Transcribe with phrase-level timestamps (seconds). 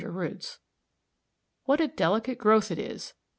[0.03, 0.57] r, Roots.]
[1.65, 3.13] What a delicate growth it is!